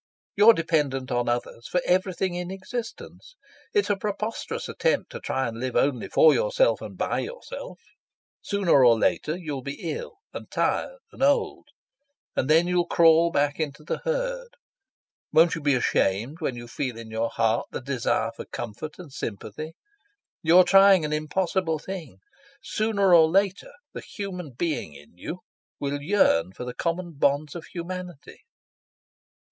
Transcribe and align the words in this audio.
"You're 0.35 0.53
dependent 0.55 1.11
on 1.11 1.29
others 1.29 1.67
for 1.67 1.79
everything 1.85 2.33
in 2.33 2.49
existence. 2.49 3.35
It's 3.71 3.91
a 3.91 3.95
preposterous 3.95 4.67
attempt 4.67 5.11
to 5.11 5.19
try 5.19 5.45
to 5.51 5.55
live 5.55 5.75
only 5.75 6.07
for 6.07 6.33
yourself 6.33 6.81
and 6.81 6.97
by 6.97 7.19
yourself. 7.19 7.79
Sooner 8.41 8.83
or 8.83 8.97
later 8.97 9.37
you'll 9.37 9.61
be 9.61 9.91
ill 9.93 10.15
and 10.33 10.49
tired 10.49 10.97
and 11.11 11.21
old, 11.21 11.67
and 12.35 12.49
then 12.49 12.65
you'll 12.65 12.87
crawl 12.87 13.29
back 13.29 13.59
into 13.59 13.83
the 13.83 13.99
herd. 14.03 14.55
Won't 15.31 15.53
you 15.53 15.61
be 15.61 15.75
ashamed 15.75 16.37
when 16.41 16.55
you 16.55 16.67
feel 16.67 16.97
in 16.97 17.11
your 17.11 17.29
heart 17.29 17.67
the 17.69 17.79
desire 17.79 18.31
for 18.35 18.45
comfort 18.45 18.97
and 18.97 19.13
sympathy? 19.13 19.73
You're 20.41 20.63
trying 20.63 21.05
an 21.05 21.13
impossible 21.13 21.77
thing. 21.77 22.17
Sooner 22.63 23.13
or 23.13 23.29
later 23.29 23.69
the 23.93 24.01
human 24.01 24.53
being 24.53 24.95
in 24.95 25.15
you 25.15 25.41
will 25.79 26.01
yearn 26.01 26.53
for 26.53 26.65
the 26.65 26.73
common 26.73 27.11
bonds 27.19 27.53
of 27.53 27.65
humanity." 27.65 28.45